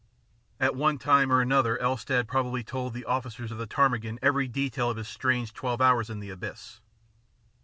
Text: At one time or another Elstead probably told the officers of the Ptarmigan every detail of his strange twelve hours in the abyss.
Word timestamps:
At 0.59 0.75
one 0.75 0.97
time 0.97 1.31
or 1.31 1.41
another 1.41 1.77
Elstead 1.77 2.27
probably 2.27 2.63
told 2.63 2.95
the 2.95 3.05
officers 3.05 3.51
of 3.51 3.59
the 3.59 3.67
Ptarmigan 3.67 4.17
every 4.23 4.47
detail 4.47 4.89
of 4.89 4.97
his 4.97 5.07
strange 5.07 5.53
twelve 5.53 5.79
hours 5.79 6.09
in 6.09 6.19
the 6.19 6.31
abyss. 6.31 6.81